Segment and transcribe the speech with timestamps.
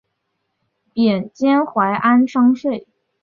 [0.93, 2.87] 贬监怀安商税。